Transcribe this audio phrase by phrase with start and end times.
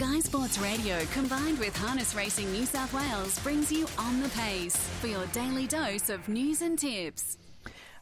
[0.00, 4.74] Sky Sports Radio combined with Harness Racing New South Wales brings you On the Pace
[4.74, 7.36] for your daily dose of news and tips.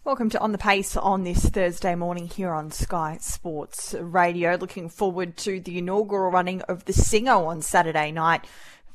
[0.05, 4.55] Welcome to On the Pace on this Thursday morning here on Sky Sports Radio.
[4.55, 8.45] Looking forward to the inaugural running of the Singo on Saturday night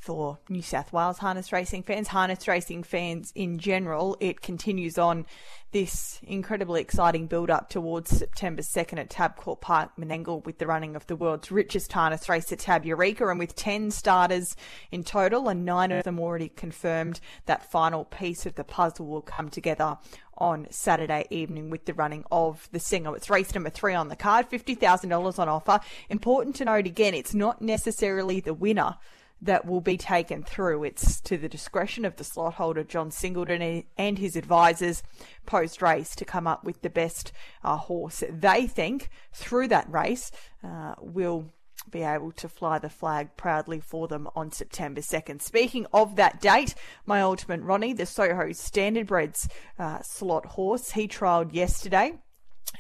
[0.04, 4.18] for New South Wales harness racing fans, harness racing fans in general.
[4.20, 5.26] It continues on
[5.72, 10.98] this incredibly exciting build up towards September 2nd at Tabcorp Park, Menangle, with the running
[10.98, 13.28] of the world's richest harness race at Tab Eureka.
[13.30, 14.58] And with 10 starters
[14.92, 19.22] in total and nine of them already confirmed, that final piece of the puzzle will
[19.22, 19.98] come together
[20.38, 23.16] on Saturday evening with the running of the Singo.
[23.16, 25.80] It's race number three on the card, $50,000 on offer.
[26.10, 28.98] Important to note again, it's not necessarily the winner
[29.44, 30.84] that will be taken through.
[30.84, 35.04] It's to the discretion of the slot holder, John Singleton, and his advisors
[35.46, 37.32] post race to come up with the best
[37.64, 40.32] uh, horse they think through that race
[40.64, 41.52] uh, will
[41.90, 45.42] be able to fly the flag proudly for them on September 2nd.
[45.42, 51.54] Speaking of that date, my ultimate Ronnie, the Soho Standardbreds uh, slot horse, he trialled
[51.54, 52.14] yesterday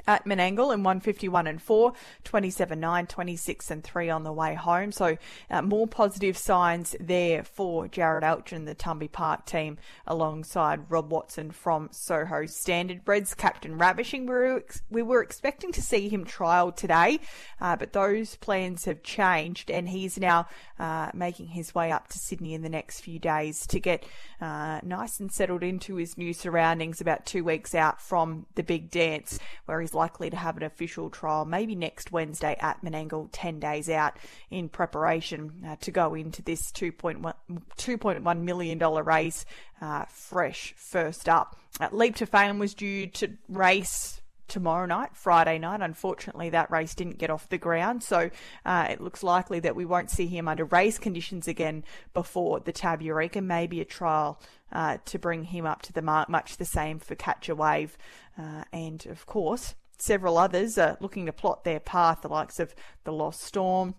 [0.07, 4.91] at Menangle in 151 and 4, 27 9, 26 and 3 on the way home.
[4.91, 5.17] So
[5.49, 11.51] uh, more positive signs there for Jared Alchin, the Tumby Park team, alongside Rob Watson
[11.51, 13.35] from Soho Standardbreds.
[13.37, 17.19] Captain Ravishing, we were, we were expecting to see him trial today,
[17.61, 20.47] uh, but those plans have changed and he's now
[20.79, 24.05] uh, making his way up to Sydney in the next few days to get
[24.41, 28.89] uh, nice and settled into his new surroundings about two weeks out from the big
[28.89, 33.59] dance where he's likely to have an official trial maybe next Wednesday at Menangle, 10
[33.59, 34.17] days out
[34.49, 37.21] in preparation uh, to go into this $2.1,
[37.77, 39.45] $2.1 million race
[39.81, 41.59] uh, fresh first up.
[41.79, 44.21] Uh, Leap to Fame was due to race
[44.53, 45.81] tomorrow night, Friday night.
[45.81, 48.29] Unfortunately, that race didn't get off the ground, so
[48.65, 52.71] uh, it looks likely that we won't see him under race conditions again before the
[52.71, 53.41] Tab Eureka.
[53.41, 54.39] Maybe a trial
[54.71, 57.97] uh, to bring him up to the mark, much the same for Catch a Wave.
[58.37, 62.75] Uh, and of course, several others are looking to plot their path, the likes of
[63.05, 63.95] the Lost Storm.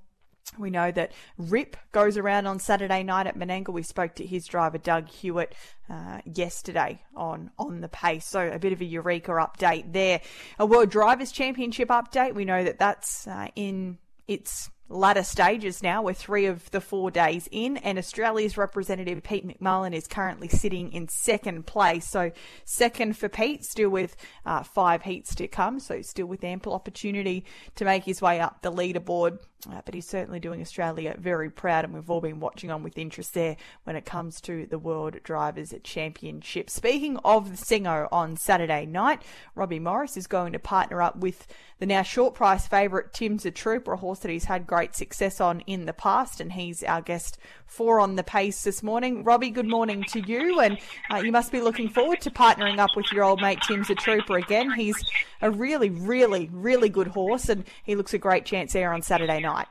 [0.58, 3.72] We know that Rip goes around on Saturday night at Menangle.
[3.72, 5.54] We spoke to his driver Doug Hewitt
[5.90, 10.20] uh, yesterday on on the pace, so a bit of a eureka update there.
[10.58, 12.34] A World Drivers Championship update.
[12.34, 16.02] We know that that's uh, in its latter stages now.
[16.02, 20.92] We're three of the four days in, and Australia's representative Pete McMullen is currently sitting
[20.92, 22.08] in second place.
[22.08, 22.32] So,
[22.64, 27.44] second for Pete, still with uh, five heats to come, so still with ample opportunity
[27.76, 29.38] to make his way up the leaderboard.
[29.70, 32.98] Uh, but he's certainly doing Australia very proud, and we've all been watching on with
[32.98, 36.68] interest there when it comes to the World Drivers' Championship.
[36.68, 39.22] Speaking of the Singo on Saturday night,
[39.54, 41.46] Robbie Morris is going to partner up with
[41.78, 45.40] the now short price favourite Tim's the Trooper, a horse that he's had great success
[45.40, 49.22] on in the past, and he's our guest for on the pace this morning.
[49.22, 50.76] Robbie, good morning to you, and
[51.12, 53.94] uh, you must be looking forward to partnering up with your old mate Tim's the
[53.94, 54.72] Trooper again.
[54.72, 54.96] He's
[55.40, 59.38] a really, really, really good horse, and he looks a great chance there on Saturday
[59.38, 59.68] night.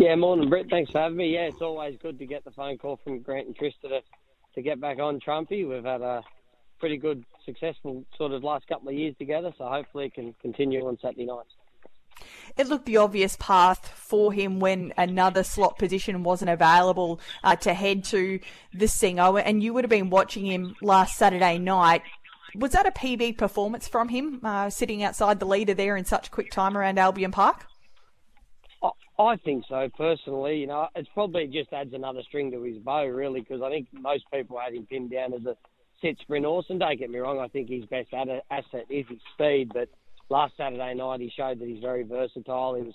[0.00, 0.66] Yeah, morning, Brett.
[0.68, 1.34] Thanks for having me.
[1.34, 4.00] Yeah, it's always good to get the phone call from Grant and Trista to,
[4.56, 5.68] to get back on Trumpy.
[5.68, 6.24] We've had a
[6.80, 10.84] pretty good, successful sort of last couple of years together, so hopefully it can continue
[10.88, 11.50] on Saturday nights.
[12.56, 17.74] It looked the obvious path for him when another slot position wasn't available uh, to
[17.74, 18.40] head to
[18.72, 22.02] the Singo, and you would have been watching him last Saturday night.
[22.54, 26.30] Was that a PB performance from him, uh, sitting outside the leader there in such
[26.30, 27.66] quick time around Albion Park?
[29.18, 30.56] I think so personally.
[30.56, 33.88] You know, it probably just adds another string to his bow, really, because I think
[33.92, 35.56] most people had him pinned down as a
[36.00, 36.66] set sprint horse.
[36.68, 39.70] And don't get me wrong, I think his best asset is his speed.
[39.72, 39.88] But
[40.32, 42.74] last Saturday night, he showed that he's very versatile.
[42.74, 42.94] He was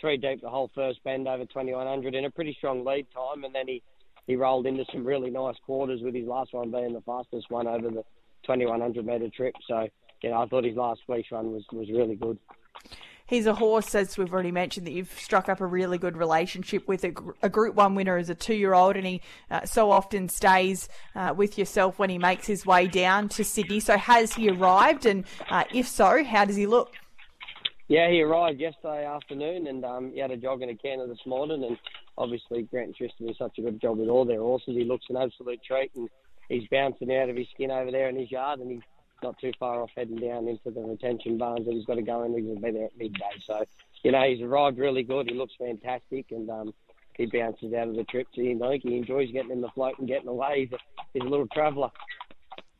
[0.00, 3.54] three deep the whole first bend over 2100 in a pretty strong lead time, and
[3.54, 3.82] then he
[4.26, 7.66] he rolled into some really nice quarters with his last one being the fastest one
[7.66, 8.04] over the
[8.44, 9.54] 2100 metre trip.
[9.66, 9.88] So,
[10.22, 12.38] you know, I thought his last week's run was, was really good.
[13.32, 16.86] He's a horse, as we've already mentioned, that you've struck up a really good relationship
[16.86, 17.02] with.
[17.02, 20.86] A, a Group One winner as a two-year-old, and he uh, so often stays
[21.16, 23.80] uh, with yourself when he makes his way down to Sydney.
[23.80, 25.06] So, has he arrived?
[25.06, 26.92] And uh, if so, how does he look?
[27.88, 31.24] Yeah, he arrived yesterday afternoon, and um, he had a jog in a canter this
[31.24, 31.64] morning.
[31.64, 31.78] And
[32.18, 34.76] obviously, Grant Tristan do such a good job with all their horses.
[34.76, 36.10] He looks an absolute treat, and
[36.50, 38.82] he's bouncing out of his skin over there in his yard, and he's
[39.22, 42.22] not too far off heading down into the retention barns that he's got to go
[42.24, 42.34] in.
[42.34, 43.20] He's going to be there at midday.
[43.46, 43.64] So,
[44.02, 45.28] you know, he's arrived really good.
[45.28, 46.74] He looks fantastic and um,
[47.16, 48.26] he bounces out of the trip.
[48.34, 50.60] So, you know, he enjoys getting in the float and getting away.
[50.60, 50.78] He's a,
[51.14, 51.90] he's a little traveller.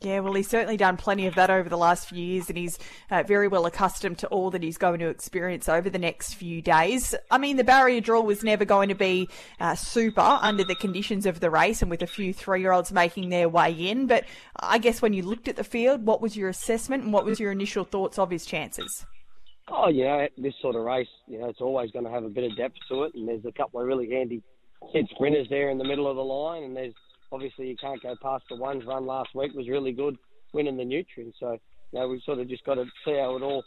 [0.03, 2.77] Yeah, well, he's certainly done plenty of that over the last few years, and he's
[3.11, 6.61] uh, very well accustomed to all that he's going to experience over the next few
[6.61, 7.15] days.
[7.31, 9.29] I mean, the barrier draw was never going to be
[9.61, 13.49] uh, super under the conditions of the race, and with a few three-year-olds making their
[13.49, 14.09] way in.
[14.09, 14.25] But
[14.59, 17.39] I guess when you looked at the field, what was your assessment, and what was
[17.39, 19.07] your initial thoughts of his chances?
[19.69, 22.51] Oh, yeah, this sort of race, you know, it's always going to have a bit
[22.51, 24.43] of depth to it, and there's a couple of really handy
[24.93, 26.95] head sprinters there in the middle of the line, and there's
[27.33, 30.17] obviously you can't go past the ones run last week was really good,
[30.53, 31.39] winning the nutrients.
[31.41, 33.65] So you know we've sort of just got to see how it all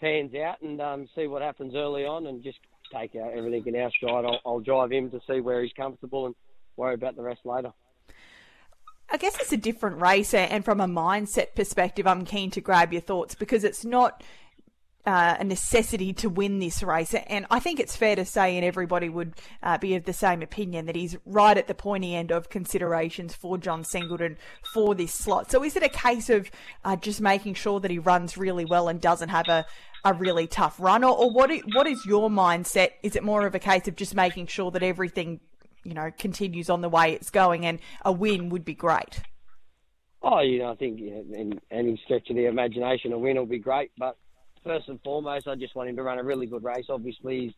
[0.00, 2.58] pans out and um, see what happens early on, and just
[2.92, 4.24] take out everything in our stride.
[4.24, 6.34] I'll, I'll drive him to see where he's comfortable and
[6.76, 7.72] worry about the rest later.
[9.10, 12.92] I guess it's a different race, and from a mindset perspective, I'm keen to grab
[12.92, 14.22] your thoughts because it's not
[15.06, 17.14] uh, a necessity to win this race.
[17.14, 20.42] And I think it's fair to say, and everybody would uh, be of the same
[20.42, 24.36] opinion, that he's right at the pointy end of considerations for John Singleton
[24.74, 25.50] for this slot.
[25.50, 26.50] So is it a case of
[26.84, 29.64] uh, just making sure that he runs really well and doesn't have a,
[30.04, 31.04] a really tough run?
[31.04, 32.90] Or, or what, is, what is your mindset?
[33.02, 35.40] Is it more of a case of just making sure that everything,
[35.84, 39.22] you know, continues on the way it's going and a win would be great?
[40.20, 43.60] Oh, you know, I think in any stretch of the imagination, a win will be
[43.60, 44.18] great, but
[44.68, 46.86] first and foremost, I just want him to run a really good race.
[46.90, 47.52] Obviously, he's,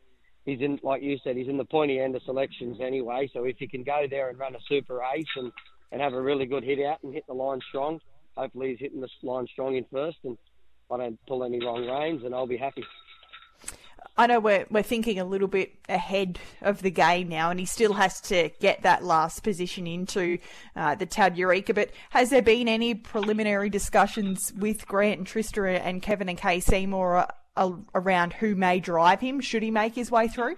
[0.44, 3.28] he's in, like you said, he's in the pointy end of selections anyway.
[3.32, 5.50] So if he can go there and run a super race and,
[5.90, 7.98] and have a really good hit out and hit the line strong,
[8.36, 10.38] hopefully he's hitting the line strong in first and
[10.88, 12.84] I don't pull any wrong reins and I'll be happy.
[14.16, 17.66] I know we're we're thinking a little bit ahead of the game now, and he
[17.66, 20.38] still has to get that last position into
[20.76, 21.74] uh, the Tab Eureka.
[21.74, 26.60] But has there been any preliminary discussions with Grant and Trista and Kevin and Kay
[26.60, 27.26] Seymour
[27.56, 30.56] uh, around who may drive him should he make his way through?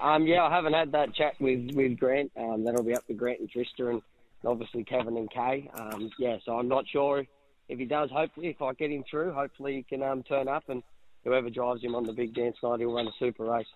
[0.00, 2.32] Um, yeah, I haven't had that chat with with Grant.
[2.36, 4.02] Um, that'll be up to Grant and Trista and
[4.44, 5.70] obviously Kevin and Kay.
[5.74, 7.24] Um, yeah, so I'm not sure
[7.68, 8.10] if he does.
[8.10, 10.82] Hopefully, if I get him through, hopefully he can um, turn up and
[11.24, 13.66] whoever drives him on the big dance night, he'll run a super race.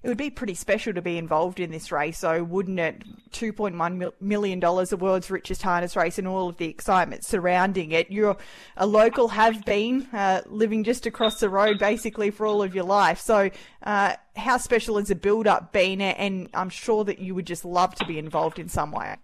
[0.00, 3.02] It would be pretty special to be involved in this race, though, wouldn't it?
[3.32, 8.08] $2.1 million, the world's richest harness race, and all of the excitement surrounding it.
[8.08, 8.36] You're
[8.76, 12.84] a local, have been uh, living just across the road basically for all of your
[12.84, 13.18] life.
[13.18, 13.50] So,
[13.82, 16.00] uh, how special has the build up been?
[16.00, 19.16] And I'm sure that you would just love to be involved in some way.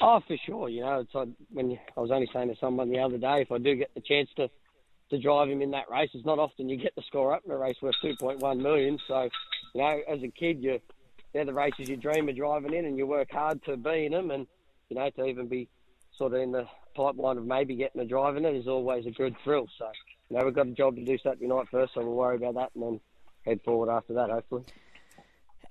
[0.00, 0.70] Oh, for sure.
[0.70, 3.52] You know, it's like when I was only saying to someone the other day, if
[3.52, 4.48] I do get the chance to
[5.10, 6.10] to drive him in that race.
[6.14, 8.98] It's not often you get the score up in a race worth 2.1 million.
[9.06, 9.28] So,
[9.74, 10.80] you know, as a kid, you
[11.32, 14.12] they're the races you dream of driving in, and you work hard to be in
[14.12, 14.46] them, and
[14.88, 15.68] you know to even be
[16.16, 16.66] sort of in the
[16.96, 19.68] pipeline of maybe getting a drive in it is always a good thrill.
[19.78, 19.88] So,
[20.28, 22.54] you know, we've got a job to do Saturday night first, so we'll worry about
[22.54, 23.00] that and then
[23.46, 24.64] head forward after that, hopefully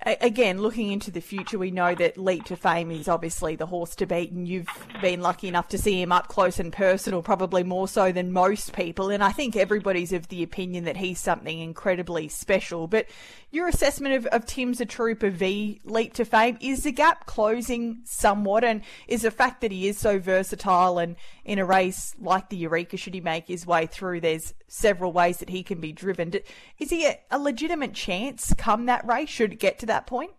[0.06, 3.96] again, looking into the future, we know that Leap to Fame is obviously the horse
[3.96, 4.70] to beat, and you've
[5.02, 8.74] been lucky enough to see him up close and personal, probably more so than most
[8.74, 9.10] people.
[9.10, 12.88] And I think everybody's of the opinion that he's something incredibly special.
[12.88, 13.08] But
[13.52, 18.00] your assessment of, of Tim's a Trooper v Leap to Fame is the gap closing
[18.06, 22.50] somewhat, and is the fact that he is so versatile and in a race like
[22.50, 25.92] the Eureka, should he make his way through, there's several ways that he can be
[25.92, 26.32] driven.
[26.78, 29.30] Is he a, a legitimate chance come that race?
[29.30, 30.32] Should it get to that point?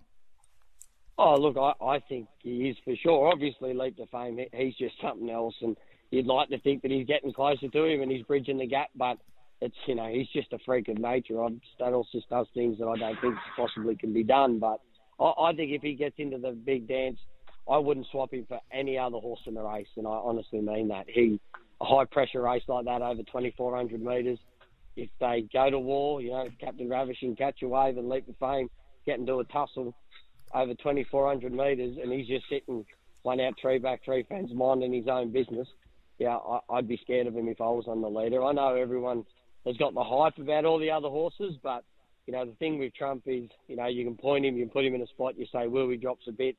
[1.18, 3.28] Oh, look, I, I think he is for sure.
[3.28, 5.76] Obviously, leap to fame, he's just something else, and
[6.10, 8.88] you'd like to think that he's getting closer to him and he's bridging the gap,
[8.96, 9.18] but
[9.60, 11.34] it's you know he's just a freak of nature.
[11.78, 14.58] Staddles just does things that I don't think possibly can be done.
[14.58, 14.80] But
[15.20, 17.18] I, I think if he gets into the big dance,
[17.70, 20.88] I wouldn't swap him for any other horse in the race, and I honestly mean
[20.88, 21.04] that.
[21.08, 21.38] He
[21.80, 24.38] a high pressure race like that over 2,400 metres.
[24.96, 28.26] If they go to war, you know, Captain Ravish can catch a wave and leap
[28.26, 28.68] to fame,
[29.06, 29.94] get into a tussle
[30.54, 32.84] over 2,400 metres, and he's just sitting
[33.22, 35.68] one out, three back, three fans, minding his own business.
[36.18, 38.42] Yeah, I, I'd be scared of him if I was on the leader.
[38.42, 39.24] I know everyone
[39.66, 41.84] has got the hype about all the other horses, but
[42.26, 44.72] you know the thing with Trump is, you know, you can point him, you can
[44.72, 46.56] put him in a spot, you say, "Will he drops a bit?"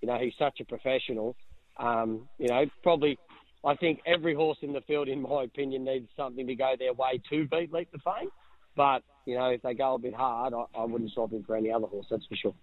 [0.00, 1.36] You know, he's such a professional.
[1.78, 3.18] Um, you know, probably
[3.64, 6.92] I think every horse in the field, in my opinion, needs something to go their
[6.92, 8.28] way to beat Leap to Fame.
[8.76, 11.56] But, you know, if they go a bit hard, I, I wouldn't swap him for
[11.56, 12.54] any other horse, that's for sure.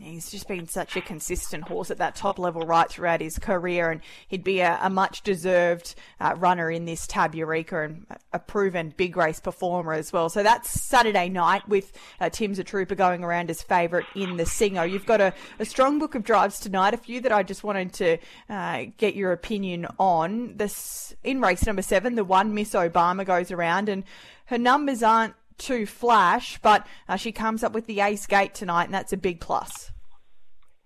[0.00, 3.92] He's just been such a consistent horse at that top level right throughout his career,
[3.92, 8.40] and he'd be a, a much deserved uh, runner in this Tab Eureka and a
[8.40, 10.28] proven big race performer as well.
[10.28, 14.42] So that's Saturday night with uh, Tim's a Trooper going around as favourite in the
[14.42, 14.90] Singo.
[14.90, 17.92] You've got a, a, strong book of drives tonight, a few that I just wanted
[17.92, 18.18] to
[18.50, 20.56] uh, get your opinion on.
[20.56, 24.02] This in race number seven, the one Miss Obama goes around, and
[24.46, 28.84] her numbers aren't to Flash, but uh, she comes up with the ace gate tonight,
[28.84, 29.92] and that's a big plus.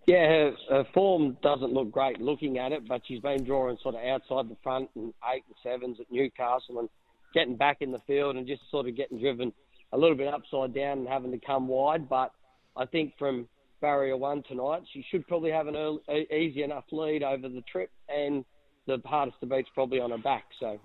[0.07, 3.95] Yeah, her, her, form doesn't look great looking at it, but she's been drawing sort
[3.95, 6.89] of outside the front and eight and sevens at Newcastle and
[7.35, 9.53] getting back in the field and just sort of getting driven
[9.93, 12.09] a little bit upside down and having to come wide.
[12.09, 12.33] But
[12.75, 13.49] I think from
[13.83, 16.01] barrier one tonight, she should probably have an early,
[16.35, 18.47] easy enough lead over the trip, and
[18.87, 20.45] the hardest to beat's probably on her back.
[20.59, 20.79] So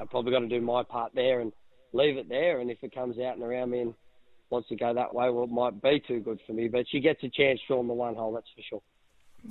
[0.00, 1.52] I've probably got to do my part there and
[1.94, 2.60] leave it there.
[2.60, 3.94] And if it comes out and around me and
[4.50, 6.68] wants to go that way, well, it might be too good for me.
[6.68, 8.82] But she gets a chance on the one hole, that's for sure.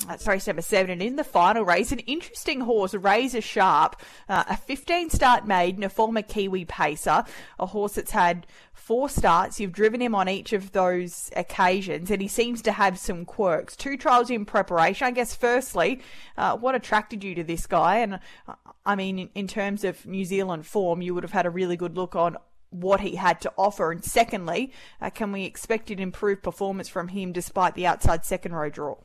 [0.07, 0.91] That's race number seven.
[0.91, 5.83] And in the final race, an interesting horse, Razor Sharp, uh, a 15 start maiden,
[5.83, 7.23] a former Kiwi pacer,
[7.59, 9.59] a horse that's had four starts.
[9.59, 13.75] You've driven him on each of those occasions, and he seems to have some quirks.
[13.75, 15.05] Two trials in preparation.
[15.05, 16.01] I guess, firstly,
[16.37, 17.97] uh, what attracted you to this guy?
[17.97, 21.51] And uh, I mean, in, terms of New Zealand form, you would have had a
[21.51, 22.37] really good look on
[22.71, 23.91] what he had to offer?
[23.91, 28.53] And secondly, uh, can we expect an improved performance from him despite the outside second
[28.53, 28.95] row draw?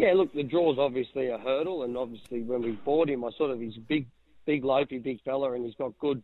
[0.00, 3.50] Yeah, look, the draw's obviously a hurdle, and obviously when we bought him, I sort
[3.50, 4.06] of he's big,
[4.46, 6.22] big lopey, big fella, and he's got good,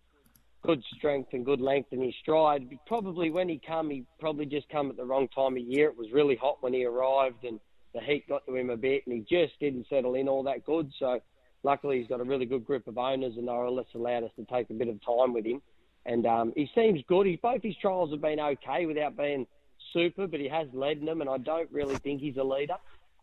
[0.62, 2.66] good strength and good length in his stride.
[2.86, 5.88] Probably when he come, he probably just come at the wrong time of year.
[5.90, 7.60] It was really hot when he arrived, and
[7.92, 10.64] the heat got to him a bit, and he just didn't settle in all that
[10.64, 10.90] good.
[10.98, 11.20] So
[11.62, 14.32] luckily, he's got a really good group of owners, and they were less allowed us
[14.36, 15.60] to take a bit of time with him
[16.06, 17.26] and um, he seems good.
[17.42, 19.44] Both his trials have been okay without being
[19.92, 22.76] super, but he has led in them, and I don't really think he's a leader.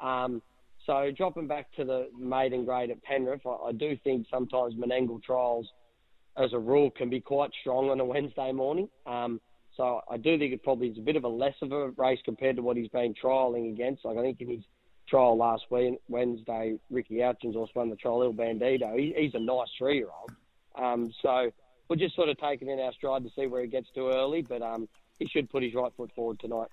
[0.03, 0.41] Um,
[0.85, 5.23] so dropping back to the maiden grade at Penrith, I, I do think sometimes Menangle
[5.23, 5.67] trials,
[6.37, 8.89] as a rule, can be quite strong on a Wednesday morning.
[9.05, 9.39] Um,
[9.75, 12.19] so I do think it probably is a bit of a less of a race
[12.25, 14.05] compared to what he's been trialling against.
[14.05, 14.63] Like I think in his
[15.07, 18.97] trial last Wednesday, Ricky Hutchins also won the trial Il Bandito.
[18.97, 20.31] He, he's a nice three-year-old.
[20.75, 21.51] Um, so
[21.87, 24.41] we're just sort of taking in our stride to see where he gets to early,
[24.41, 24.87] but um,
[25.19, 26.69] he should put his right foot forward tonight.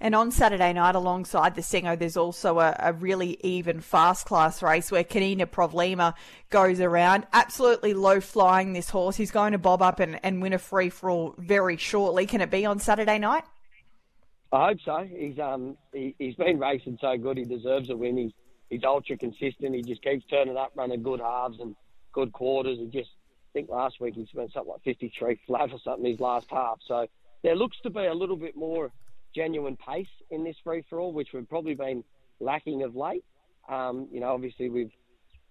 [0.00, 4.62] And on Saturday night, alongside the Singo, there's also a, a, really even fast class
[4.62, 6.14] race where Kanina Provlima
[6.50, 7.26] goes around.
[7.32, 9.16] Absolutely low flying, this horse.
[9.16, 12.26] He's going to bob up and, and win a free for all very shortly.
[12.26, 13.44] Can it be on Saturday night?
[14.52, 15.08] I hope so.
[15.10, 17.38] He's um he, has been racing so good.
[17.38, 18.16] He deserves a win.
[18.16, 18.32] He's
[18.70, 19.74] he's ultra consistent.
[19.74, 21.74] He just keeps turning up, running good halves and
[22.12, 22.78] good quarters.
[22.78, 23.10] He just
[23.52, 26.78] think last week he spent something like 53 flat or something his last half.
[26.86, 27.06] So
[27.42, 28.92] there looks to be a little bit more
[29.34, 32.04] genuine pace in this free for all, which we've probably been
[32.40, 33.24] lacking of late.
[33.68, 34.90] Um, you know, obviously we've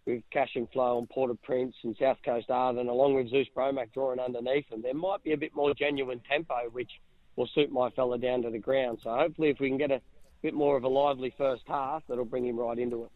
[0.05, 3.47] with Cash and Flow on Port au Prince and South Coast Arden, along with Zeus
[3.55, 6.91] Bromac drawing underneath them, there might be a bit more genuine tempo, which
[7.35, 8.99] will suit my fella down to the ground.
[9.03, 10.01] So hopefully, if we can get a
[10.41, 13.11] bit more of a lively first half, that'll bring him right into it.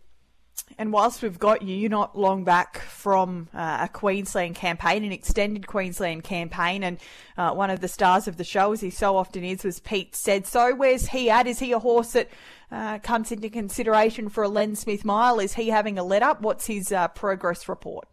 [0.77, 5.11] And whilst we've got you, you're not long back from uh, a Queensland campaign, an
[5.11, 6.99] extended Queensland campaign, and
[7.37, 10.15] uh, one of the stars of the show, as he so often is, was Pete
[10.15, 10.45] said.
[10.45, 11.47] So, where's he at?
[11.47, 12.29] Is he a horse that
[12.71, 15.39] uh, comes into consideration for a Len Smith mile?
[15.39, 16.41] Is he having a let up?
[16.41, 18.07] What's his uh, progress report?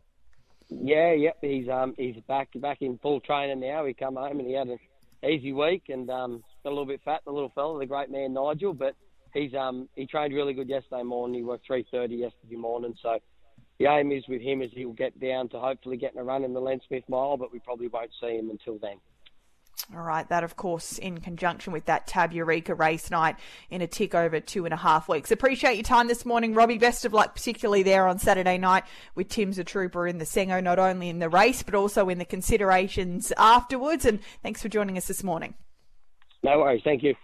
[0.70, 3.84] Yeah, yep, he's um he's back back in full training now.
[3.84, 4.78] He come home and he had an
[5.23, 8.32] easy week and um got a little bit fat, the little fella, the great man
[8.32, 8.94] Nigel, but
[9.35, 11.35] he's um he trained really good yesterday morning.
[11.35, 12.95] He worked three thirty yesterday morning.
[13.03, 13.19] So
[13.79, 16.55] the aim is with him is he'll get down to hopefully getting a run in
[16.55, 18.97] the Len Smith Mile, but we probably won't see him until then.
[19.95, 23.37] All right, that of course in conjunction with that Tab Eureka race night
[23.69, 25.31] in a tick over two and a half weeks.
[25.31, 26.79] Appreciate your time this morning, Robbie.
[26.79, 30.62] Best of luck, particularly there on Saturday night with Tim's a Trooper in the Singo,
[30.62, 34.07] not only in the race but also in the considerations afterwards.
[34.07, 35.55] And thanks for joining us this morning.
[36.43, 37.14] No worries, thank you.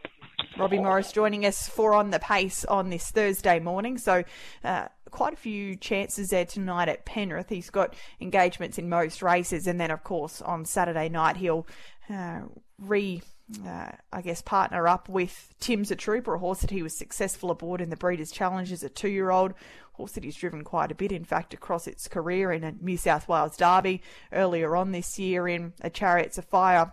[0.56, 3.98] Robbie Morris joining us for On the Pace on this Thursday morning.
[3.98, 4.24] So,
[4.64, 7.48] uh, quite a few chances there tonight at Penrith.
[7.48, 11.66] He's got engagements in most races, and then, of course, on Saturday night, he'll
[12.08, 12.40] uh,
[12.78, 13.22] re.
[13.66, 17.50] Uh, I guess partner up with Tim's a Trooper, a horse that he was successful
[17.50, 19.54] aboard in the Breeders' Challenge as a two-year-old
[19.94, 22.96] horse that he's driven quite a bit, in fact, across its career in a New
[22.96, 26.92] South Wales Derby earlier on this year in a Chariots of Fire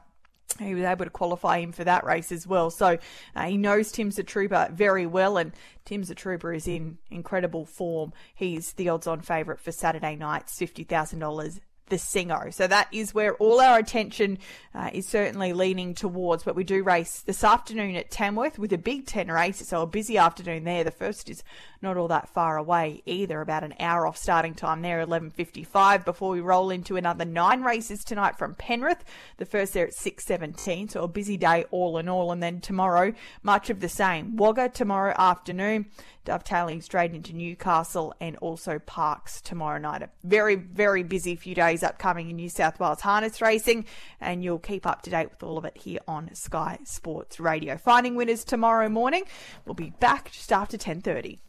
[0.59, 2.69] he was able to qualify him for that race as well.
[2.69, 2.97] So
[3.35, 5.51] uh, he knows Tim's a Trooper very well, and
[5.85, 8.13] Tim's a Trooper is in incredible form.
[8.35, 11.59] He's the odds on favourite for Saturday night's $50,000
[11.89, 12.53] the Singo.
[12.53, 14.39] So that is where all our attention
[14.73, 16.43] uh, is certainly leaning towards.
[16.43, 19.65] But we do race this afternoon at Tamworth with a Big Ten race.
[19.67, 20.83] So a busy afternoon there.
[20.83, 21.43] The first is
[21.81, 23.41] not all that far away either.
[23.41, 28.03] About an hour off starting time there, 11.55 before we roll into another nine races
[28.03, 29.03] tonight from Penrith.
[29.37, 32.31] The first there at 6.17, so a busy day all in all.
[32.31, 34.35] And then tomorrow, much of the same.
[34.35, 35.87] Wagga tomorrow afternoon,
[36.25, 40.01] dovetailing straight into Newcastle and also Parkes tomorrow night.
[40.01, 43.85] A very, very busy few days upcoming in New South Wales harness racing,
[44.19, 47.77] and you'll keep up to date with all of it here on Sky Sports Radio.
[47.77, 49.23] Finding winners tomorrow morning.
[49.65, 51.39] We'll be back just after 10.30.